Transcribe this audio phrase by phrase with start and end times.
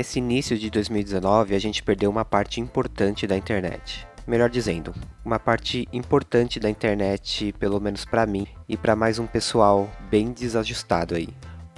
[0.00, 4.08] Nesse início de 2019, a gente perdeu uma parte importante da internet.
[4.26, 9.26] Melhor dizendo, uma parte importante da internet, pelo menos para mim e para mais um
[9.26, 11.28] pessoal bem desajustado aí.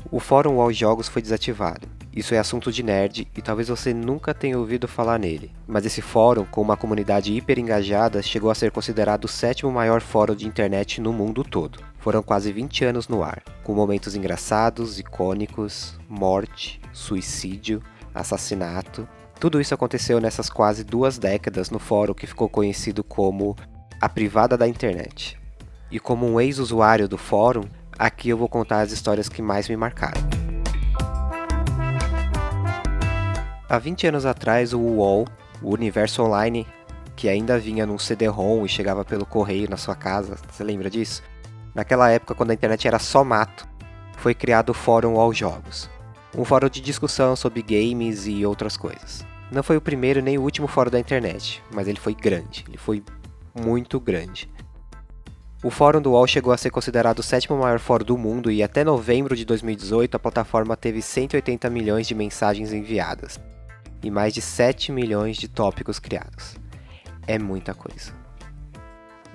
[0.09, 1.88] O fórum All Jogos foi desativado.
[2.14, 5.50] Isso é assunto de nerd e talvez você nunca tenha ouvido falar nele.
[5.66, 10.00] Mas esse fórum, com uma comunidade hiper engajada, chegou a ser considerado o sétimo maior
[10.00, 11.80] fórum de internet no mundo todo.
[11.98, 17.83] Foram quase 20 anos no ar, com momentos engraçados, icônicos, morte, suicídio,
[18.15, 19.09] assassinato.
[19.39, 23.57] Tudo isso aconteceu nessas quase duas décadas no fórum que ficou conhecido como
[24.01, 25.39] a privada da internet.
[25.91, 27.65] E como um ex-usuário do fórum,
[27.98, 30.20] aqui eu vou contar as histórias que mais me marcaram.
[33.69, 35.27] Há 20 anos atrás, o UOL,
[35.62, 36.67] o Universo Online,
[37.17, 41.23] que ainda vinha num CD-ROM e chegava pelo correio na sua casa, você lembra disso?
[41.75, 43.67] Naquela época, quando a internet era só mato,
[44.19, 45.89] foi criado o Fórum All Jogos,
[46.36, 49.25] um fórum de discussão sobre games e outras coisas.
[49.50, 52.78] Não foi o primeiro nem o último fórum da internet, mas ele foi grande, ele
[52.78, 53.02] foi
[53.55, 54.50] muito grande.
[55.62, 58.62] O fórum do UOL chegou a ser considerado o sétimo maior fórum do mundo e
[58.62, 63.39] até novembro de 2018 a plataforma teve 180 milhões de mensagens enviadas
[64.02, 66.56] e mais de 7 milhões de tópicos criados.
[67.27, 68.12] É muita coisa.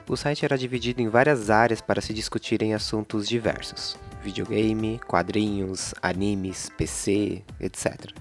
[0.10, 6.70] O site era dividido em várias áreas para se discutirem assuntos diversos: videogame, quadrinhos, animes,
[6.78, 8.12] PC, etc.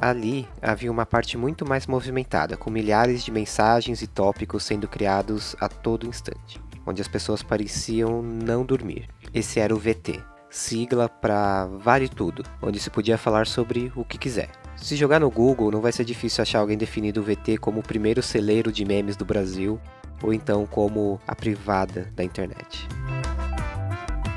[0.00, 5.54] Ali havia uma parte muito mais movimentada, com milhares de mensagens e tópicos sendo criados
[5.60, 9.08] a todo instante, onde as pessoas pareciam não dormir.
[9.32, 10.20] Esse era o VT,
[10.50, 14.50] sigla para Vale Tudo, onde se podia falar sobre o que quiser.
[14.76, 17.82] Se jogar no Google, não vai ser difícil achar alguém definindo o VT como o
[17.82, 19.80] primeiro celeiro de memes do Brasil,
[20.22, 22.86] ou então como a privada da internet.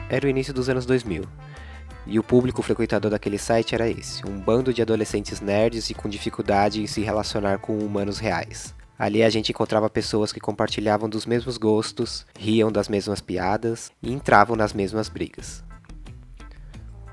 [0.09, 1.23] Era o início dos anos 2000,
[2.09, 6.07] e o público frequentador daquele site era esse: um bando de adolescentes nerds e com
[6.07, 8.73] dificuldade em se relacionar com humanos reais.
[8.97, 14.11] Ali a gente encontrava pessoas que compartilhavam dos mesmos gostos, riam das mesmas piadas e
[14.11, 15.63] entravam nas mesmas brigas.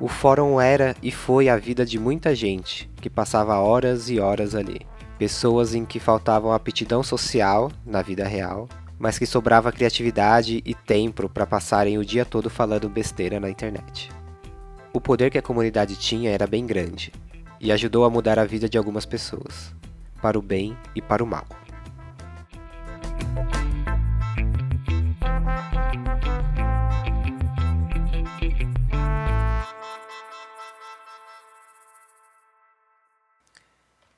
[0.01, 4.55] O fórum era e foi a vida de muita gente que passava horas e horas
[4.55, 4.81] ali.
[5.19, 8.69] Pessoas em que faltavam aptidão social na vida real,
[9.05, 14.11] mas que sobrava criatividade e tempo para passarem o dia todo falando besteira na internet.
[14.95, 17.13] O poder que a comunidade tinha era bem grande
[17.61, 19.75] e ajudou a mudar a vida de algumas pessoas,
[20.23, 21.45] para o bem e para o mal.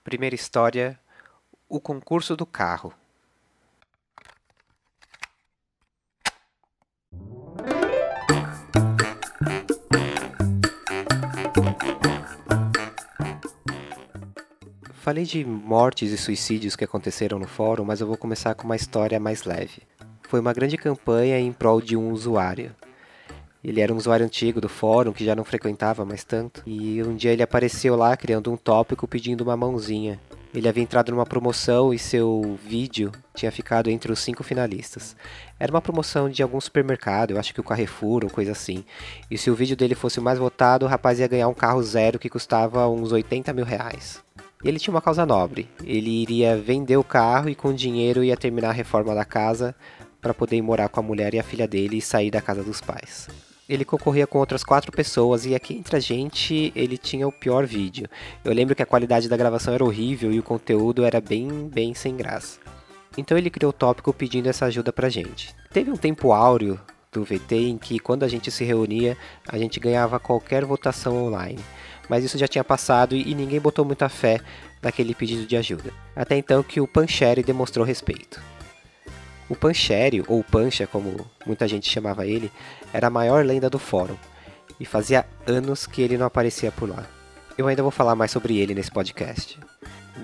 [0.05, 0.97] Primeira história:
[1.69, 2.95] O concurso do carro.
[15.06, 18.75] Falei de mortes e suicídios que aconteceram no fórum, mas eu vou começar com uma
[18.75, 19.83] história mais leve.
[20.28, 22.75] Foi uma grande campanha em prol de um usuário.
[23.62, 26.61] Ele era um usuário antigo do fórum que já não frequentava mais tanto.
[26.66, 30.19] E um dia ele apareceu lá criando um tópico pedindo uma mãozinha.
[30.53, 35.15] Ele havia entrado numa promoção e seu vídeo tinha ficado entre os cinco finalistas.
[35.56, 38.84] Era uma promoção de algum supermercado, eu acho que o Carrefour ou coisa assim.
[39.31, 41.81] E se o vídeo dele fosse o mais votado, o rapaz ia ganhar um carro
[41.81, 44.27] zero que custava uns 80 mil reais.
[44.65, 45.69] Ele tinha uma causa nobre.
[45.84, 49.75] Ele iria vender o carro e com o dinheiro ia terminar a reforma da casa
[50.21, 52.62] para poder ir morar com a mulher e a filha dele e sair da casa
[52.62, 53.28] dos pais
[53.69, 57.66] ele concorria com outras quatro pessoas e aqui entre a gente ele tinha o pior
[57.66, 58.09] vídeo.
[58.45, 61.93] Eu lembro que a qualidade da gravação era horrível e o conteúdo era bem, bem
[61.95, 62.61] sem graça.
[63.19, 65.55] Então ele criou o tópico pedindo essa ajuda pra gente.
[65.72, 66.78] Teve um tempo áureo
[67.11, 69.16] do VT em que quando a gente se reunia,
[69.49, 71.59] a gente ganhava qualquer votação online.
[72.09, 74.41] Mas isso já tinha passado e ninguém botou muita fé
[74.83, 75.93] naquele pedido de ajuda.
[76.15, 78.41] Até então que o Pancheri demonstrou respeito.
[79.48, 82.51] O Pancheri, ou Pancha, como muita gente chamava ele,
[82.92, 84.16] era a maior lenda do fórum,
[84.81, 87.07] e fazia anos que ele não aparecia por lá.
[87.57, 89.59] Eu ainda vou falar mais sobre ele nesse podcast.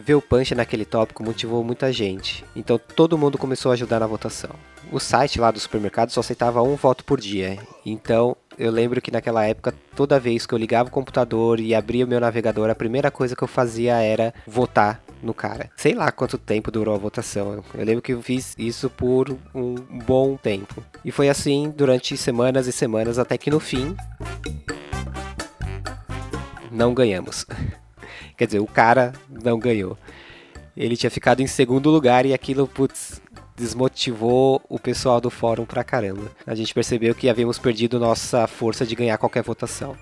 [0.04, 4.06] Ver o Pancha naquele tópico motivou muita gente, então todo mundo começou a ajudar na
[4.06, 4.50] votação.
[4.92, 9.10] O site lá do supermercado só aceitava um voto por dia, então eu lembro que
[9.10, 12.74] naquela época, toda vez que eu ligava o computador e abria o meu navegador, a
[12.74, 15.70] primeira coisa que eu fazia era votar no cara.
[15.78, 17.64] Sei lá quanto tempo durou a votação.
[17.72, 20.84] Eu lembro que eu fiz isso por um bom tempo.
[21.02, 23.96] E foi assim durante semanas e semanas até que no fim
[26.70, 27.46] não ganhamos.
[28.36, 29.96] Quer dizer, o cara não ganhou.
[30.76, 33.22] Ele tinha ficado em segundo lugar e aquilo, putz,
[33.56, 36.30] desmotivou o pessoal do fórum pra caramba.
[36.46, 39.96] A gente percebeu que havíamos perdido nossa força de ganhar qualquer votação.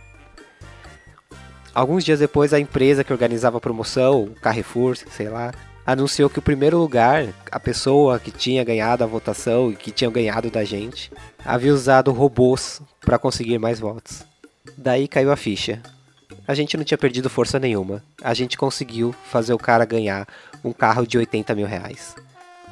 [1.75, 5.53] Alguns dias depois, a empresa que organizava a promoção, o Carrefour, sei lá,
[5.87, 10.11] anunciou que o primeiro lugar, a pessoa que tinha ganhado a votação e que tinha
[10.11, 11.13] ganhado da gente,
[11.45, 14.25] havia usado robôs para conseguir mais votos.
[14.77, 15.81] Daí caiu a ficha.
[16.47, 18.03] A gente não tinha perdido força nenhuma.
[18.23, 20.27] A gente conseguiu fazer o cara ganhar
[20.65, 22.17] um carro de 80 mil reais.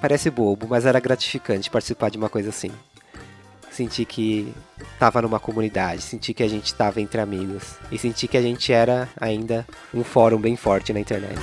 [0.00, 2.70] Parece bobo, mas era gratificante participar de uma coisa assim.
[3.70, 4.54] Sentir que
[4.98, 8.72] tava numa comunidade, sentir que a gente tava entre amigos e sentir que a gente
[8.72, 11.40] era ainda um fórum bem forte na internet.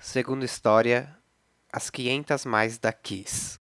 [0.00, 1.14] Segunda história,
[1.70, 3.58] as 500 mais da Kiss.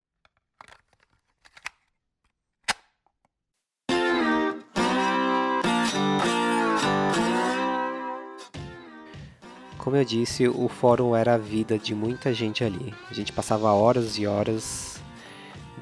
[9.84, 12.94] Como eu disse, o fórum era a vida de muita gente ali.
[13.10, 14.96] A gente passava horas e horas,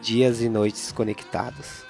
[0.02, 1.84] dias e noites conectados.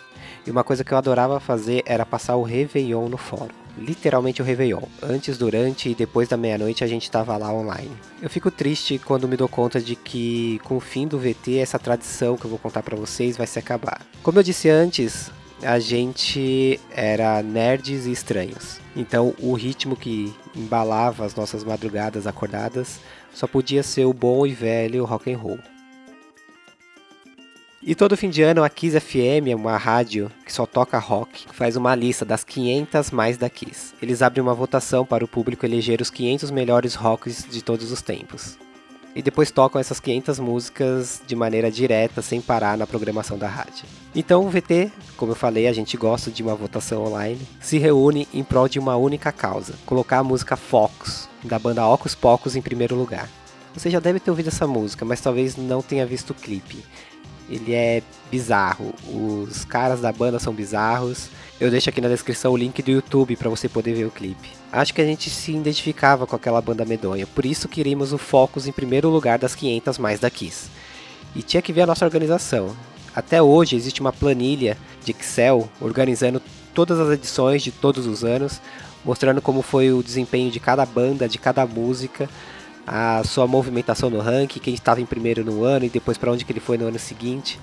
[0.46, 3.54] E uma coisa que eu adorava fazer era passar o Réveillon no fórum.
[3.78, 4.82] Literalmente o Réveillon.
[5.02, 7.96] Antes, durante e depois da meia-noite a gente estava lá online.
[8.20, 11.78] Eu fico triste quando me dou conta de que com o fim do VT essa
[11.78, 14.02] tradição que eu vou contar para vocês vai se acabar.
[14.22, 15.30] Como eu disse antes,
[15.64, 18.80] a gente era nerds e estranhos.
[18.94, 23.00] Então o ritmo que embalava as nossas madrugadas acordadas
[23.32, 25.58] só podia ser o bom e velho rock and roll.
[27.84, 31.74] E todo fim de ano a Kiss FM, uma rádio que só toca rock, faz
[31.74, 33.92] uma lista das 500 mais da Kiss.
[34.00, 38.00] Eles abrem uma votação para o público eleger os 500 melhores rocks de todos os
[38.00, 38.56] tempos
[39.14, 43.84] e depois tocam essas 500 músicas de maneira direta, sem parar na programação da rádio.
[44.14, 48.26] Então o VT, como eu falei, a gente gosta de uma votação online, se reúne
[48.32, 52.62] em prol de uma única causa: colocar a música Focus, da banda Ocus Pocus, em
[52.62, 53.28] primeiro lugar.
[53.74, 56.84] Você já deve ter ouvido essa música, mas talvez não tenha visto o clipe.
[57.48, 61.28] Ele é bizarro, os caras da banda são bizarros.
[61.60, 64.50] Eu deixo aqui na descrição o link do YouTube para você poder ver o clipe.
[64.72, 68.66] Acho que a gente se identificava com aquela banda medonha, por isso queríamos o Focus
[68.66, 70.70] em primeiro lugar das 500 mais da Kiss.
[71.34, 72.74] E tinha que ver a nossa organização.
[73.14, 76.40] Até hoje existe uma planilha de Excel organizando
[76.72, 78.60] todas as edições de todos os anos,
[79.04, 82.28] mostrando como foi o desempenho de cada banda, de cada música,
[82.86, 86.44] a sua movimentação no ranking, quem estava em primeiro no ano e depois para onde
[86.44, 87.58] que ele foi no ano seguinte.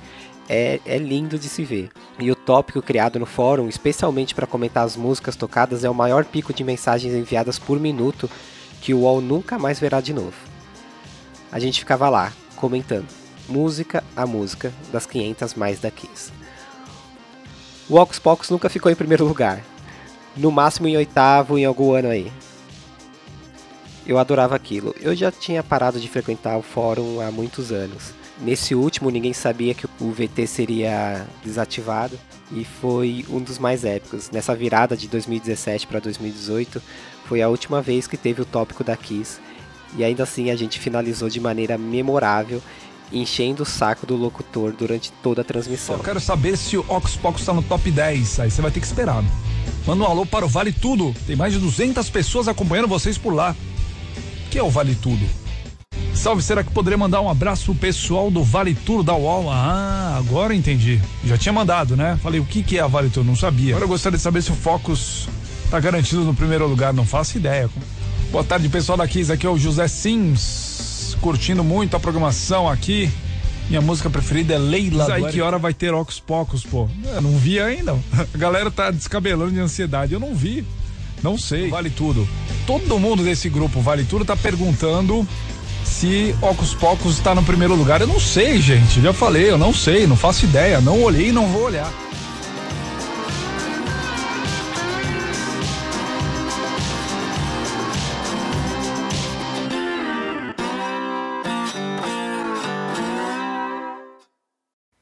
[0.51, 1.91] É, é, lindo de se ver.
[2.17, 6.25] E o tópico criado no fórum, especialmente para comentar as músicas tocadas, é o maior
[6.25, 8.27] pico de mensagens enviadas por minuto
[8.81, 10.33] que o UOL nunca mais verá de novo.
[11.51, 13.05] A gente ficava lá, comentando,
[13.47, 16.31] música a música, das 500 mais da Kiss.
[17.87, 19.63] O Ocus Pocus nunca ficou em primeiro lugar,
[20.35, 22.31] no máximo em oitavo em algum ano aí
[24.09, 24.95] eu adorava aquilo.
[24.99, 28.11] Eu já tinha parado de frequentar o fórum há muitos anos.
[28.41, 32.19] Nesse último, ninguém sabia que o VT seria desativado
[32.51, 34.31] e foi um dos mais épicos.
[34.31, 36.81] Nessa virada de 2017 para 2018,
[37.25, 39.39] foi a última vez que teve o tópico da Kiss
[39.95, 42.63] e ainda assim a gente finalizou de maneira memorável,
[43.13, 45.97] enchendo o saco do locutor durante toda a transmissão.
[45.97, 48.87] Eu quero saber se o Ox está no top 10, aí você vai ter que
[48.87, 49.23] esperar.
[49.85, 53.33] Manda um alô para o Vale Tudo, tem mais de 200 pessoas acompanhando vocês por
[53.33, 53.55] lá
[54.49, 55.25] que é o Vale Tudo?
[56.13, 59.49] Salve, será que poderia mandar um abraço pro pessoal do Vale Tudo da UOL?
[59.49, 60.99] Ah, agora entendi.
[61.23, 62.19] Já tinha mandado, né?
[62.21, 63.25] Falei, o que que é a Vale Tudo?
[63.25, 63.73] Não sabia.
[63.73, 65.29] Agora eu gostaria de saber se o Focus
[65.69, 66.93] tá garantido no primeiro lugar.
[66.93, 67.69] Não faço ideia.
[68.31, 69.31] Boa tarde, pessoal da Kiss.
[69.31, 73.09] Aqui é o José Sims, curtindo muito a programação aqui.
[73.69, 75.07] Minha música preferida é Leila.
[75.07, 76.89] Mas aí que hora vai ter Ocus Pocos, pô?
[77.05, 77.93] Eu não vi ainda.
[78.33, 80.13] A galera tá descabelando de ansiedade.
[80.13, 80.65] Eu não vi.
[81.21, 81.69] Não sei.
[81.69, 82.27] Vale tudo.
[82.69, 85.27] Todo mundo desse grupo Vale Tudo tá perguntando
[85.83, 87.99] se Ocus Pocos está no primeiro lugar.
[87.99, 89.01] Eu não sei, gente.
[89.01, 90.79] Já falei, eu não sei, não faço ideia.
[90.79, 91.91] Não olhei e não vou olhar.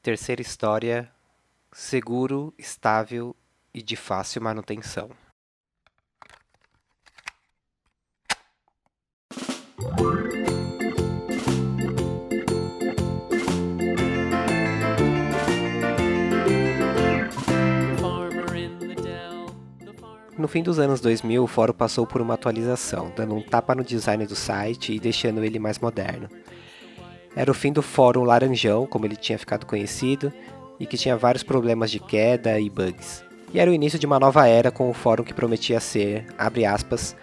[0.02, 1.10] Terceira história:
[1.70, 3.36] seguro, estável
[3.74, 5.10] e de fácil manutenção.
[20.38, 23.82] No fim dos anos 2000, o fórum passou por uma atualização, dando um tapa no
[23.82, 26.28] design do site e deixando ele mais moderno.
[27.34, 30.32] Era o fim do fórum Laranjão, como ele tinha ficado conhecido,
[30.78, 33.24] e que tinha vários problemas de queda e bugs.
[33.52, 36.64] E era o início de uma nova era com o fórum que prometia ser, abre
[36.64, 37.16] aspas,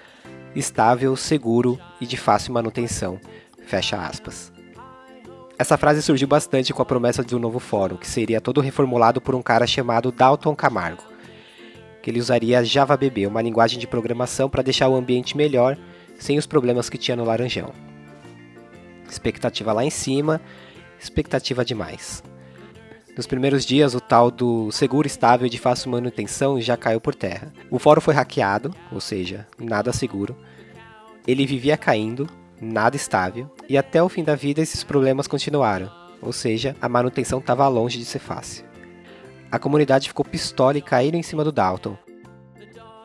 [0.54, 3.18] estável, seguro e de fácil manutenção,
[3.66, 4.52] fecha aspas.
[5.58, 9.36] Essa frase surgiu bastante com a promessa do novo fórum, que seria todo reformulado por
[9.36, 11.15] um cara chamado Dalton Camargo,
[12.06, 15.76] que ele usaria JavaBB, uma linguagem de programação para deixar o ambiente melhor,
[16.20, 17.72] sem os problemas que tinha no Laranjão.
[19.10, 20.40] Expectativa lá em cima,
[21.00, 22.24] expectativa demais.
[23.18, 27.52] Nos primeiros dias, o tal do seguro estável de fácil manutenção já caiu por terra.
[27.72, 30.38] O fórum foi hackeado, ou seja, nada seguro.
[31.26, 32.30] Ele vivia caindo,
[32.62, 35.90] nada estável, e até o fim da vida esses problemas continuaram,
[36.22, 38.64] ou seja, a manutenção estava longe de ser fácil.
[39.56, 41.98] A comunidade ficou pistola e caíram em cima do Dalton.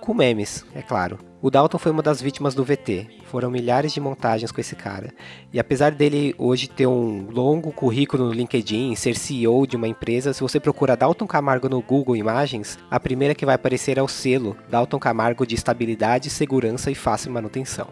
[0.01, 1.17] Com memes, é claro.
[1.41, 3.07] O Dalton foi uma das vítimas do VT.
[3.27, 5.15] Foram milhares de montagens com esse cara.
[5.53, 10.33] E apesar dele hoje ter um longo currículo no LinkedIn, ser CEO de uma empresa,
[10.33, 14.09] se você procura Dalton Camargo no Google Imagens, a primeira que vai aparecer é o
[14.09, 17.87] selo Dalton Camargo de estabilidade, segurança e fácil manutenção.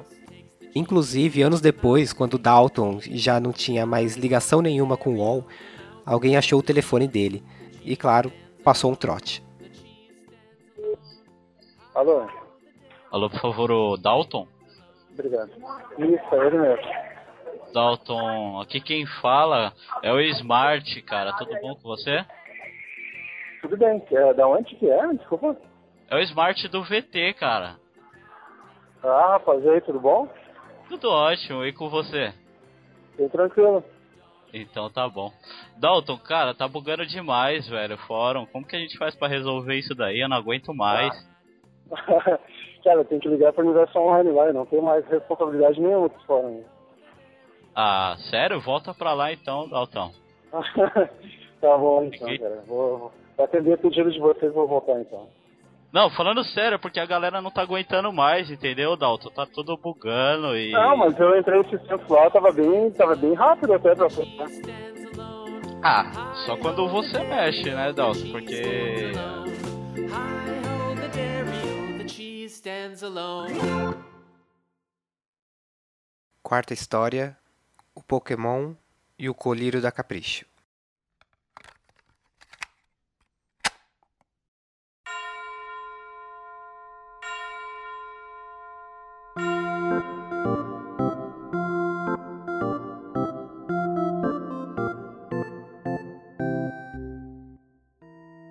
[0.74, 5.46] Inclusive, anos depois, quando Dalton já não tinha mais ligação nenhuma com o UOL,
[6.04, 7.40] alguém achou o telefone dele.
[7.84, 8.32] E claro,
[8.68, 9.42] passou um trote.
[11.94, 12.28] Alô?
[13.10, 14.46] Alô, por favor, o Dalton?
[15.10, 15.50] Obrigado.
[15.96, 16.84] Isso, é ele mesmo.
[17.72, 19.72] Dalton, aqui quem fala
[20.02, 21.32] é o Smart, cara.
[21.38, 22.22] Tudo bom com você?
[23.62, 24.04] Tudo bem.
[24.12, 25.14] É, da onde que é?
[25.14, 25.56] Desculpa.
[26.10, 27.76] É o Smart do VT, cara.
[29.02, 30.28] Ah, rapaz, e aí, tudo bom?
[30.90, 31.64] Tudo ótimo.
[31.64, 32.34] E com você?
[33.16, 33.82] Tudo tranquilo.
[34.52, 35.30] Então tá bom.
[35.76, 38.46] Dalton, cara, tá bugando demais, velho, o fórum.
[38.46, 40.20] Como que a gente faz para resolver isso daí?
[40.20, 41.12] Eu não aguento mais.
[41.92, 42.38] Ah.
[42.84, 46.64] Cara, tem que ligar pra universo online lá, não tenho mais responsabilidade nenhuma com fórum.
[47.74, 48.60] Ah, sério?
[48.60, 50.10] Volta pra lá então, Dalton.
[51.60, 52.62] tá bom então, cara.
[52.66, 55.28] Vou, vou atender o pedido de vocês e vou voltar então.
[55.92, 59.30] Não, falando sério, porque a galera não tá aguentando mais, entendeu, Dalton?
[59.30, 60.70] Tá tudo bugando e.
[60.70, 64.06] Não, mas eu entrei nesse tempo lá, tava bem, tava bem rápido até pra.
[65.82, 68.32] Ah, só quando você mexe, né, Dalton?
[68.32, 69.12] Porque.
[76.42, 77.36] Quarta história:
[77.94, 78.74] O Pokémon
[79.18, 80.44] e o Colírio da Capricho.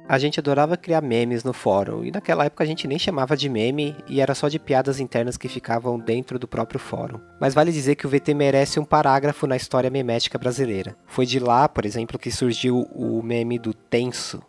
[0.10, 3.50] A gente adorava criar memes no fórum, e naquela época a gente nem chamava de
[3.50, 7.20] meme e era só de piadas internas que ficavam dentro do próprio fórum.
[7.42, 10.96] Mas vale dizer que o VT merece um parágrafo na história memética brasileira.
[11.06, 14.42] Foi de lá, por exemplo, que surgiu o meme do tenso.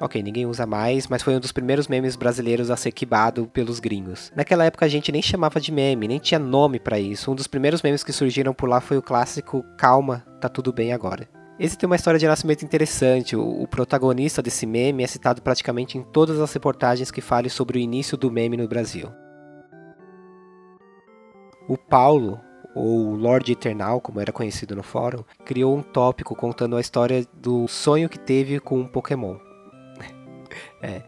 [0.00, 3.80] Ok, ninguém usa mais, mas foi um dos primeiros memes brasileiros a ser quibado pelos
[3.80, 4.32] gringos.
[4.34, 7.30] Naquela época a gente nem chamava de meme, nem tinha nome para isso.
[7.30, 10.94] Um dos primeiros memes que surgiram por lá foi o clássico Calma, tá tudo bem
[10.94, 11.28] agora.
[11.58, 13.34] Esse tem uma história de nascimento interessante.
[13.34, 17.78] O, o, protagonista desse meme é citado praticamente em todas as reportagens que falem sobre
[17.78, 19.10] o início do meme no Brasil.
[21.68, 22.40] O Paulo,
[22.74, 27.66] ou Lorde Eternal, como era conhecido no fórum, criou um tópico contando a história do
[27.66, 29.36] sonho que teve com um Pokémon.
[30.80, 31.02] é.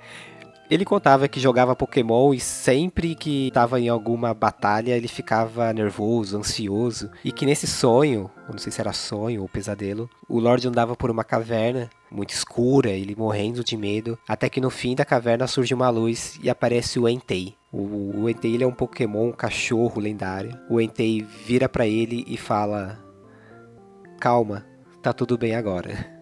[0.70, 6.38] Ele contava que jogava Pokémon e sempre que estava em alguma batalha ele ficava nervoso,
[6.38, 7.10] ansioso.
[7.24, 11.10] E que nesse sonho, não sei se era sonho ou pesadelo, o Lorde andava por
[11.10, 15.74] uma caverna muito escura, ele morrendo de medo, até que no fim da caverna surge
[15.74, 17.56] uma luz e aparece o Entei.
[17.72, 20.56] O, o Entei ele é um Pokémon, um cachorro lendário.
[20.70, 22.96] O Entei vira para ele e fala:
[24.20, 24.64] Calma,
[25.02, 26.14] tá tudo bem agora.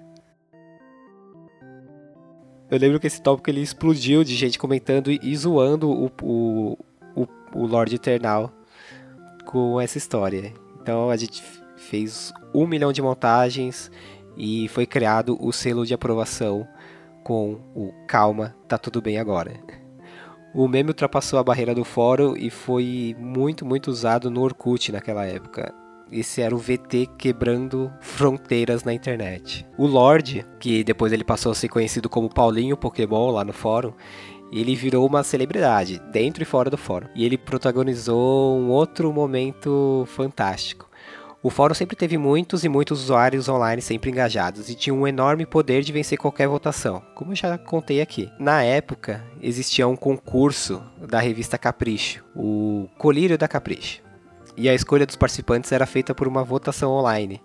[2.70, 6.78] Eu lembro que esse tópico ele explodiu de gente comentando e zoando o, o,
[7.16, 8.52] o, o Lorde Eternal
[9.46, 10.52] com essa história.
[10.82, 11.42] Então a gente
[11.76, 13.90] fez um milhão de montagens
[14.36, 16.68] e foi criado o selo de aprovação
[17.24, 19.52] com o Calma, tá tudo bem agora.
[20.54, 25.24] O meme ultrapassou a barreira do fórum e foi muito, muito usado no Orkut naquela
[25.24, 25.74] época.
[26.10, 29.66] Esse era o VT quebrando fronteiras na internet.
[29.76, 33.92] O Lorde, que depois ele passou a ser conhecido como Paulinho Pokémon lá no fórum,
[34.50, 37.08] ele virou uma celebridade, dentro e fora do fórum.
[37.14, 40.88] E ele protagonizou um outro momento fantástico.
[41.40, 45.46] O fórum sempre teve muitos e muitos usuários online sempre engajados e tinha um enorme
[45.46, 48.28] poder de vencer qualquer votação, como eu já contei aqui.
[48.40, 54.07] Na época, existia um concurso da revista Capricho, o Colírio da Capricho
[54.58, 57.40] e a escolha dos participantes era feita por uma votação online.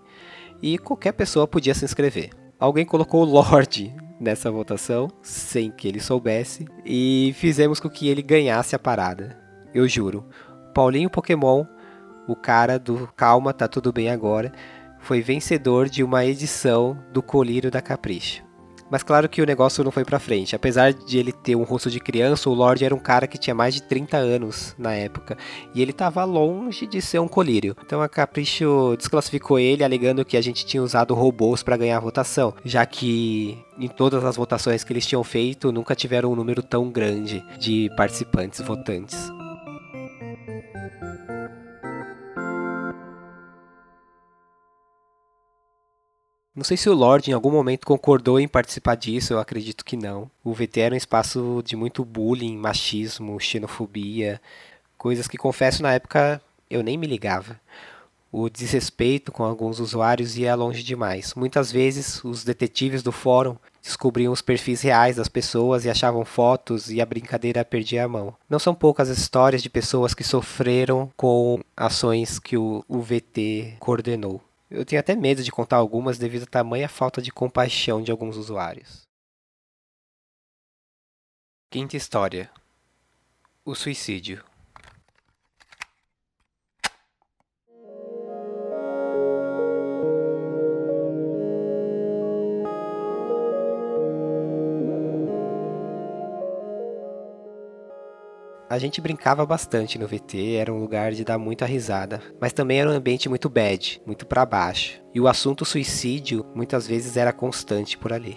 [0.60, 2.30] E qualquer pessoa podia se inscrever.
[2.58, 8.22] Alguém colocou o Lorde nessa votação, sem que ele soubesse, e fizemos com que ele
[8.22, 9.38] ganhasse a parada.
[9.72, 10.26] Eu juro.
[10.74, 11.64] Paulinho Pokémon,
[12.26, 14.52] o cara do Calma, tá tudo bem agora,
[14.98, 18.42] foi vencedor de uma edição do Colírio da Capricho.
[18.94, 20.54] Mas claro que o negócio não foi pra frente.
[20.54, 23.52] Apesar de ele ter um rosto de criança, o Lorde era um cara que tinha
[23.52, 25.36] mais de 30 anos na época.
[25.74, 27.76] E ele tava longe de ser um colírio.
[27.84, 32.00] Então a Capricho desclassificou ele, alegando que a gente tinha usado robôs para ganhar a
[32.00, 32.54] votação.
[32.64, 36.88] Já que em todas as votações que eles tinham feito, nunca tiveram um número tão
[36.88, 39.28] grande de participantes votantes.
[46.54, 49.96] Não sei se o Lorde em algum momento concordou em participar disso, eu acredito que
[49.96, 50.30] não.
[50.44, 54.40] O VT era um espaço de muito bullying, machismo, xenofobia,
[54.96, 57.60] coisas que confesso na época eu nem me ligava.
[58.30, 61.34] O desrespeito com alguns usuários ia longe demais.
[61.34, 66.88] Muitas vezes os detetives do fórum descobriam os perfis reais das pessoas e achavam fotos
[66.88, 68.34] e a brincadeira perdia a mão.
[68.48, 74.40] Não são poucas as histórias de pessoas que sofreram com ações que o, VT coordenou.
[74.74, 78.36] Eu tenho até medo de contar algumas devido à tamanha falta de compaixão de alguns
[78.36, 79.02] usuários.
[81.70, 82.50] Quinta história:
[83.64, 84.44] O suicídio.
[98.74, 102.80] A gente brincava bastante no VT, era um lugar de dar muita risada, mas também
[102.80, 105.00] era um ambiente muito bad, muito para baixo.
[105.14, 108.36] E o assunto suicídio muitas vezes era constante por ali.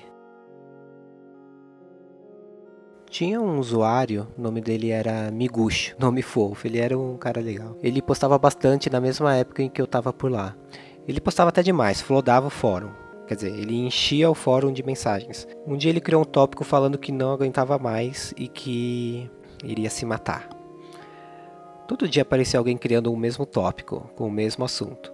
[3.10, 7.76] Tinha um usuário, o nome dele era Miguxo, nome fofo, ele era um cara legal.
[7.82, 10.56] Ele postava bastante na mesma época em que eu tava por lá.
[11.08, 12.92] Ele postava até demais, flodava o fórum.
[13.28, 15.48] Quer dizer, ele enchia o fórum de mensagens.
[15.66, 19.30] Um dia ele criou um tópico falando que não aguentava mais e que
[19.64, 20.50] iria se matar.
[21.88, 25.14] Todo dia aparecia alguém criando o mesmo tópico, com o mesmo assunto.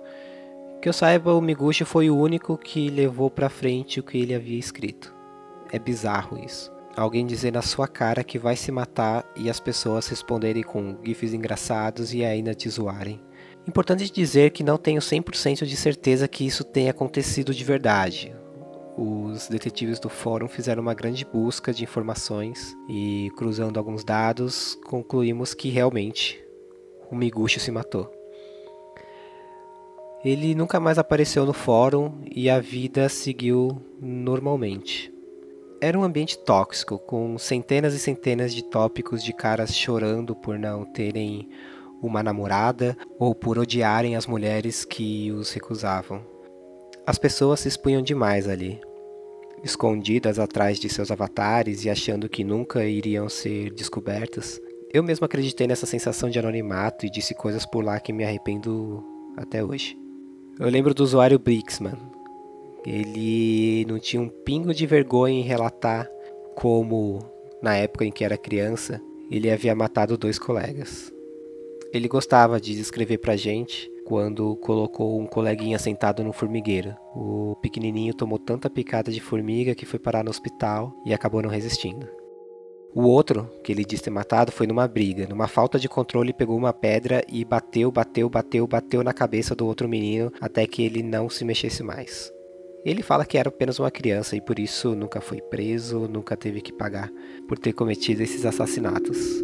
[0.82, 4.34] Que eu saiba, o Miguchi foi o único que levou para frente o que ele
[4.34, 5.13] havia escrito.
[5.71, 6.71] É bizarro isso.
[6.95, 11.34] Alguém dizer na sua cara que vai se matar e as pessoas responderem com gifs
[11.34, 13.21] engraçados e ainda te zoarem.
[13.67, 18.36] Importante dizer que não tenho 100% de certeza que isso tenha acontecido de verdade
[18.97, 25.53] os detetives do fórum fizeram uma grande busca de informações e, cruzando alguns dados, concluímos
[25.53, 26.43] que realmente
[27.10, 28.12] o Miguchi se matou.
[30.23, 35.12] Ele nunca mais apareceu no fórum e a vida seguiu normalmente.
[35.82, 40.86] Era um ambiente tóxico, com centenas e centenas de tópicos de caras chorando por não
[40.86, 41.49] terem
[42.01, 46.33] uma namorada ou por odiarem as mulheres que os recusavam.
[47.05, 48.79] As pessoas se expunham demais ali,
[49.61, 54.57] escondidas atrás de seus avatares e achando que nunca iriam ser descobertas.
[54.89, 59.03] Eu mesmo acreditei nessa sensação de anonimato e disse coisas por lá que me arrependo
[59.35, 59.97] até hoje.
[60.57, 61.97] Eu lembro do usuário Brixman.
[62.85, 66.09] Ele não tinha um pingo de vergonha em relatar
[66.55, 67.19] como,
[67.61, 71.11] na época em que era criança, ele havia matado dois colegas.
[71.91, 76.95] Ele gostava de escrever pra gente quando colocou um coleguinha sentado no formigueiro.
[77.15, 81.49] O pequenininho tomou tanta picada de formiga que foi parar no hospital e acabou não
[81.49, 82.07] resistindo.
[82.95, 85.25] O outro, que ele disse ter matado, foi numa briga.
[85.27, 89.65] Numa falta de controle, pegou uma pedra e bateu, bateu, bateu, bateu na cabeça do
[89.65, 92.31] outro menino até que ele não se mexesse mais.
[92.85, 96.61] Ele fala que era apenas uma criança e por isso nunca foi preso, nunca teve
[96.61, 97.09] que pagar
[97.47, 99.43] por ter cometido esses assassinatos.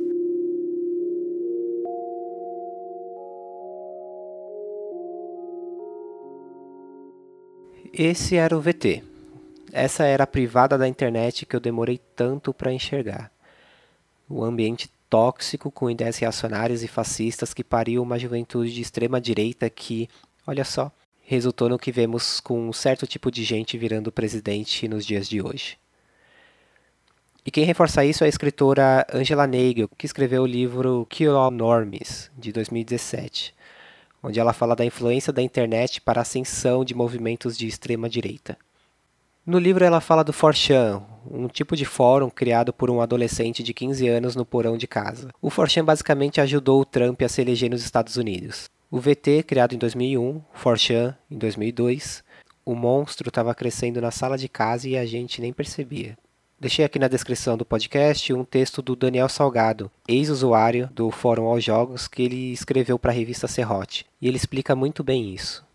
[7.93, 9.03] Esse era o VT.
[9.71, 13.31] Essa era a privada da internet que eu demorei tanto para enxergar.
[14.27, 19.69] O ambiente tóxico com ideias reacionárias e fascistas que pariu uma juventude de extrema direita
[19.69, 20.07] que,
[20.45, 20.91] olha só,
[21.23, 25.41] resultou no que vemos com um certo tipo de gente virando presidente nos dias de
[25.41, 25.77] hoje.
[27.43, 31.49] E quem reforça isso é a escritora Angela Nagel, que escreveu o livro Kill All
[31.49, 33.57] Normies, de 2017
[34.21, 38.57] onde ela fala da influência da internet para a ascensão de movimentos de extrema direita.
[39.45, 43.73] No livro ela fala do Forchan, um tipo de fórum criado por um adolescente de
[43.73, 45.29] 15 anos no porão de casa.
[45.41, 48.69] O Forchan basicamente ajudou o Trump a se eleger nos Estados Unidos.
[48.91, 52.23] O VT, criado em 2001, Forchan em 2002,
[52.65, 56.15] o monstro estava crescendo na sala de casa e a gente nem percebia.
[56.59, 61.63] Deixei aqui na descrição do podcast um texto do Daniel Salgado, ex-usuário do Fórum aos
[61.63, 65.65] Jogos, que ele escreveu para a revista Serrote, e ele explica muito bem isso.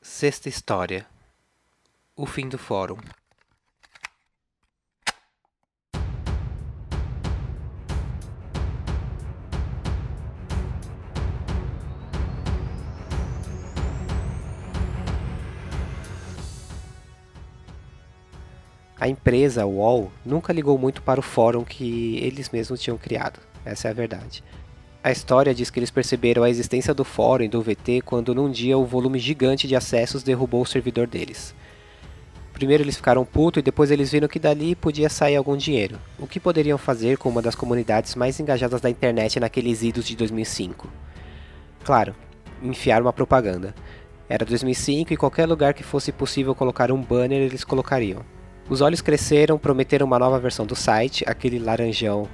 [0.00, 1.06] Sexta história:
[2.16, 2.96] O fim do fórum.
[18.98, 23.38] A empresa, o UOL, nunca ligou muito para o fórum que eles mesmos tinham criado.
[23.64, 24.42] Essa é a verdade.
[25.04, 28.50] A história diz que eles perceberam a existência do fórum e do VT quando num
[28.50, 31.54] dia o volume gigante de acessos derrubou o servidor deles.
[32.54, 35.98] Primeiro eles ficaram putos e depois eles viram que dali podia sair algum dinheiro.
[36.18, 40.16] O que poderiam fazer com uma das comunidades mais engajadas da internet naqueles idos de
[40.16, 40.88] 2005?
[41.84, 42.14] Claro,
[42.62, 43.74] enfiar uma propaganda.
[44.26, 48.24] Era 2005 e qualquer lugar que fosse possível colocar um banner eles colocariam.
[48.68, 52.28] Os olhos cresceram, prometeram uma nova versão do site, aquele laranjão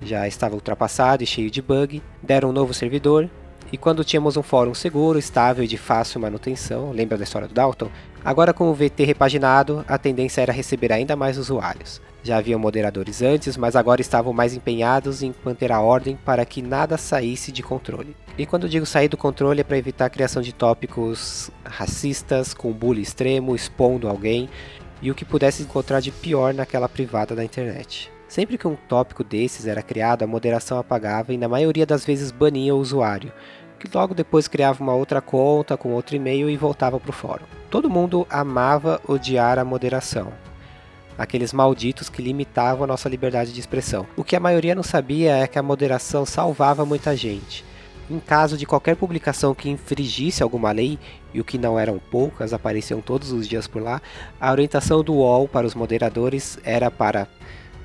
[0.00, 3.30] já estava ultrapassado e cheio de bug, deram um novo servidor,
[3.70, 7.54] e quando tínhamos um fórum seguro, estável e de fácil manutenção, lembra da história do
[7.54, 7.90] Dalton?
[8.24, 12.00] Agora com o VT repaginado, a tendência era receber ainda mais usuários.
[12.24, 16.60] Já haviam moderadores antes, mas agora estavam mais empenhados em manter a ordem para que
[16.60, 18.16] nada saísse de controle.
[18.36, 22.72] E quando digo sair do controle é para evitar a criação de tópicos racistas, com
[22.72, 24.48] bullying extremo, expondo alguém,
[25.00, 28.10] e o que pudesse encontrar de pior naquela privada da internet.
[28.28, 32.30] Sempre que um tópico desses era criado, a moderação apagava e na maioria das vezes
[32.30, 33.32] bania o usuário,
[33.78, 37.46] que logo depois criava uma outra conta com outro e-mail e voltava para o fórum.
[37.70, 40.32] Todo mundo amava odiar a moderação.
[41.16, 44.06] Aqueles malditos que limitavam a nossa liberdade de expressão.
[44.16, 47.64] O que a maioria não sabia é que a moderação salvava muita gente.
[48.10, 50.98] Em caso de qualquer publicação que infringisse alguma lei,
[51.34, 54.00] e o que não eram poucas, apareciam todos os dias por lá,
[54.40, 57.28] a orientação do UOL para os moderadores era para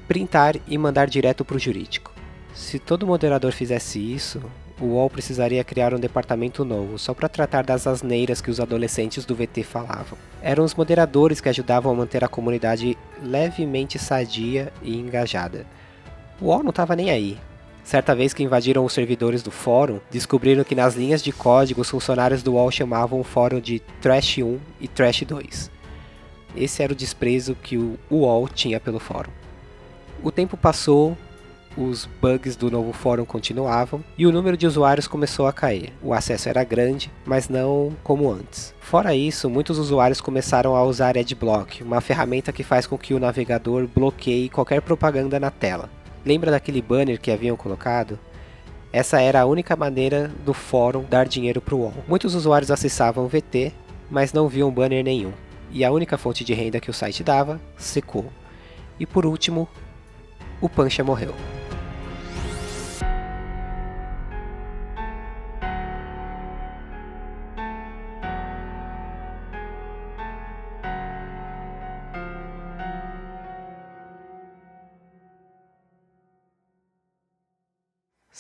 [0.08, 2.12] printar e mandar direto para o jurídico.
[2.54, 4.42] Se todo moderador fizesse isso,
[4.80, 9.26] o UOL precisaria criar um departamento novo só para tratar das asneiras que os adolescentes
[9.26, 10.18] do VT falavam.
[10.42, 15.66] Eram os moderadores que ajudavam a manter a comunidade levemente sadia e engajada.
[16.40, 17.38] O UOL não estava nem aí.
[17.84, 21.89] Certa vez que invadiram os servidores do fórum, descobriram que nas linhas de código os
[21.89, 25.72] funcionários do UOL chamavam o fórum de Trash 1 e Trash 2.
[26.56, 29.32] Esse era o desprezo que o UOL tinha pelo fórum.
[30.24, 31.17] O tempo passou,
[31.76, 35.91] os bugs do novo fórum continuavam e o número de usuários começou a cair.
[36.02, 38.74] O acesso era grande, mas não como antes.
[38.80, 43.19] Fora isso, muitos usuários começaram a usar Adblock, uma ferramenta que faz com que o
[43.19, 45.89] navegador bloqueie qualquer propaganda na tela.
[46.26, 48.18] Lembra daquele banner que haviam colocado?
[48.92, 51.94] Essa era a única maneira do fórum dar dinheiro para o UOL.
[52.08, 53.74] Muitos usuários acessavam o VT,
[54.10, 55.34] mas não viam banner nenhum.
[55.72, 58.32] E a única fonte de renda que o site dava secou.
[59.00, 59.68] E por último,
[60.62, 61.34] o Pancha morreu.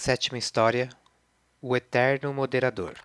[0.05, 0.89] Sétima história:
[1.61, 2.95] O Eterno Moderador.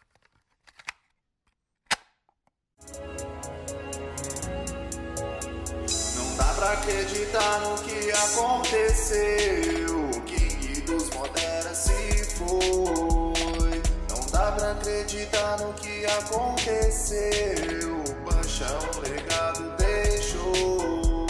[6.17, 10.11] Não dá pra acreditar no que aconteceu.
[10.11, 13.81] O King dos Modera se foi.
[14.11, 18.01] Não dá pra acreditar no que aconteceu.
[18.01, 21.29] O Panchão legado deixou.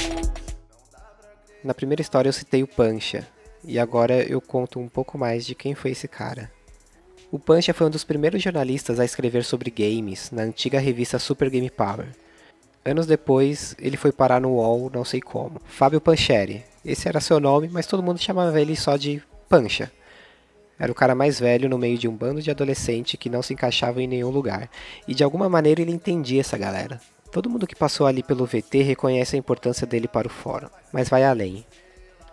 [1.63, 3.29] Na primeira história eu citei o Pancha,
[3.69, 6.51] e agora eu conto um pouco mais de quem foi esse cara.
[7.31, 11.51] O Pancha foi um dos primeiros jornalistas a escrever sobre games na antiga revista Super
[11.51, 12.09] Game Power.
[12.83, 15.61] Anos depois, ele foi parar no UOL, não sei como.
[15.67, 16.65] Fábio Pancheri.
[16.83, 19.93] Esse era seu nome, mas todo mundo chamava ele só de Pancha.
[20.79, 23.53] Era o cara mais velho no meio de um bando de adolescente que não se
[23.53, 24.71] encaixava em nenhum lugar.
[25.07, 26.99] E de alguma maneira ele entendia essa galera.
[27.31, 31.11] Todo mundo que passou ali pelo VT reconhece a importância dele para o fórum, mas
[31.11, 31.67] vai além.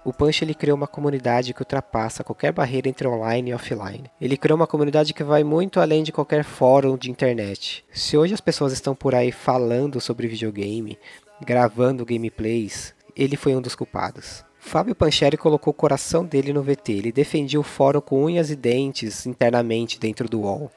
[0.06, 4.04] O Punch ele criou uma comunidade que ultrapassa qualquer barreira entre online e offline.
[4.22, 7.84] Ele criou uma comunidade que vai muito além de qualquer fórum de internet.
[7.92, 11.00] Se hoje as pessoas estão por aí falando sobre videogame,
[11.42, 14.46] gravando gameplays, ele foi um dos culpados.
[14.60, 16.92] Fábio Pancheri colocou o coração dele no VT.
[16.92, 20.70] Ele defendia o fórum com unhas e dentes internamente dentro do UOL.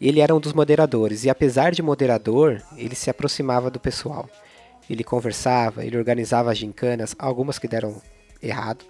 [0.00, 4.30] Ele era um dos moderadores e apesar de moderador, ele se aproximava do pessoal.
[4.88, 8.00] Ele conversava, ele organizava gincanas, algumas que deram
[8.42, 8.84] errado,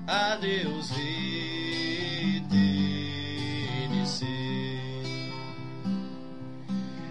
[0.07, 1.57] Adeus, VT.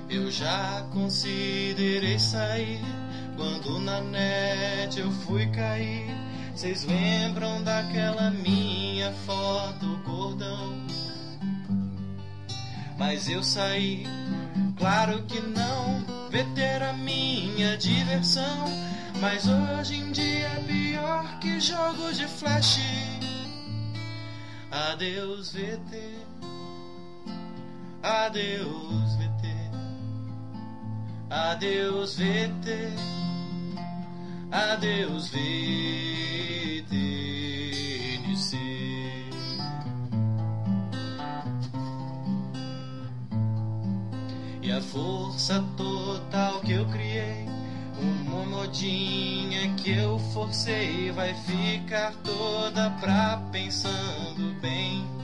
[0.10, 2.80] Eu já considerei sair
[3.36, 6.06] quando na net eu fui cair.
[6.54, 10.74] Vocês lembram daquela minha foto gordão?
[12.98, 14.06] Mas eu saí,
[14.78, 16.00] claro que não.
[16.30, 18.66] VT era minha diversão.
[19.20, 22.80] Mas hoje em dia é pior que jogo de flash.
[24.72, 26.18] Adeus, VT.
[28.04, 29.55] Adeus, VT.
[31.30, 32.94] Adeus, VT.
[34.52, 36.86] Adeus, VTNC.
[44.62, 47.48] E a força total que eu criei,
[48.00, 55.15] uma modinha que eu forcei, vai ficar toda pra pensando bem.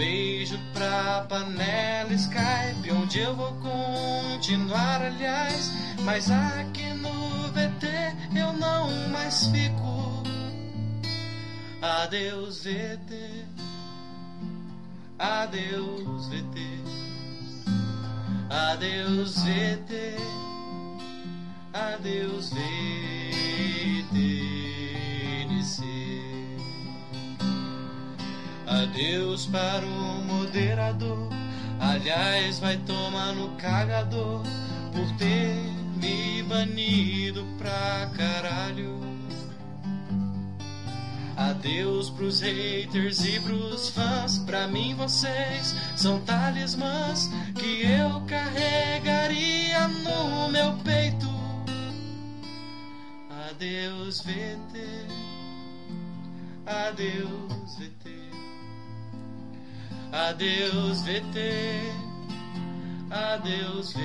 [0.00, 5.70] Beijo pra panela Skype, onde eu vou continuar, aliás.
[6.02, 7.86] Mas aqui no VT
[8.34, 10.22] eu não mais fico.
[11.82, 13.44] Adeus, VT.
[15.18, 16.80] Adeus, VT.
[18.48, 20.16] Adeus, VT.
[21.74, 22.70] Adeus, VTNC.
[28.82, 31.28] Adeus para o moderador.
[31.78, 34.42] Aliás, vai tomar no cagador
[34.90, 35.54] por ter
[35.96, 38.98] me banido pra caralho.
[41.36, 44.38] Adeus pros haters e pros fãs.
[44.38, 51.28] Pra mim, vocês são talismãs que eu carregaria no meu peito.
[53.50, 55.06] Adeus, VT.
[56.64, 58.19] Adeus, VT.
[60.12, 61.38] Adeus, VT.
[63.10, 64.00] Adeus, VT.